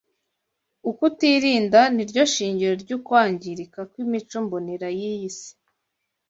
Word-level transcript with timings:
Ukutirinda 0.89 1.81
ni 1.95 2.03
ryo 2.09 2.23
shingiro 2.33 2.73
ry’ukwangirika 2.83 3.79
kw’imico 3.91 4.35
mbonera 4.45 4.87
y’iyi 4.97 5.29
si 5.37 5.51